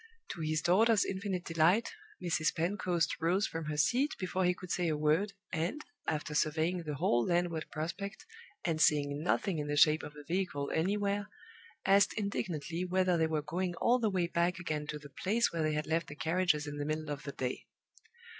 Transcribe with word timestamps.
To 0.29 0.41
his 0.41 0.63
daughter's 0.63 1.05
infinite 1.05 1.45
delight, 1.45 1.91
Mrs. 2.23 2.55
Pentecost 2.55 3.17
rose 3.21 3.45
from 3.45 3.65
her 3.65 3.77
seat 3.77 4.15
before 4.17 4.45
he 4.45 4.55
could 4.55 4.71
say 4.71 4.87
a 4.87 4.97
word, 4.97 5.33
and, 5.53 5.85
after 6.07 6.33
surveying 6.33 6.81
the 6.81 6.95
whole 6.95 7.23
landward 7.23 7.67
prospect, 7.71 8.25
and 8.65 8.81
seeing 8.81 9.21
nothing 9.21 9.59
in 9.59 9.67
the 9.67 9.77
shape 9.77 10.01
of 10.01 10.15
a 10.15 10.23
vehicle 10.23 10.71
anywhere, 10.73 11.27
asked 11.85 12.13
indignantly 12.15 12.83
whether 12.83 13.15
they 13.15 13.27
were 13.27 13.43
going 13.43 13.75
all 13.75 13.99
the 13.99 14.09
way 14.09 14.25
back 14.25 14.57
again 14.57 14.87
to 14.87 14.97
the 14.97 15.07
place 15.21 15.53
where 15.53 15.61
they 15.61 15.73
had 15.73 15.85
left 15.85 16.07
the 16.07 16.15
carriages 16.15 16.65
in 16.65 16.77
the 16.79 16.85
middle 16.85 17.11
of 17.11 17.21
the 17.21 17.31
day. 17.33 17.67